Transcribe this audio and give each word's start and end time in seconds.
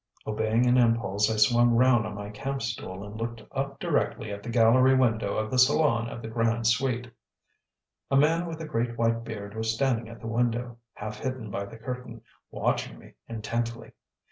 Obeying 0.25 0.65
an 0.65 0.77
impulse, 0.79 1.29
I 1.31 1.35
swung 1.35 1.75
round 1.75 2.07
on 2.07 2.15
my 2.15 2.31
camp 2.31 2.63
stool 2.63 3.03
and 3.05 3.15
looked 3.21 3.43
up 3.51 3.77
directly 3.79 4.31
at 4.33 4.41
the 4.41 4.49
gallery 4.49 4.95
window 4.95 5.37
of 5.37 5.51
the 5.51 5.59
salon 5.59 6.09
of 6.09 6.23
the 6.23 6.27
"Grande 6.27 6.65
Suite." 6.65 7.11
A 8.09 8.17
man 8.17 8.47
with 8.47 8.59
a 8.61 8.65
great 8.67 8.97
white 8.97 9.23
beard 9.23 9.53
was 9.55 9.71
standing 9.75 10.09
at 10.09 10.19
the 10.19 10.25
window, 10.25 10.79
half 10.95 11.19
hidden 11.19 11.51
by 11.51 11.65
the 11.65 11.77
curtain, 11.77 12.21
watching 12.49 12.97
me 12.97 13.13
intently. 13.29 13.91